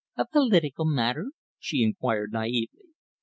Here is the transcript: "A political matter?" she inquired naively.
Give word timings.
"A 0.17 0.25
political 0.25 0.85
matter?" 0.85 1.29
she 1.59 1.83
inquired 1.83 2.31
naively. 2.33 2.85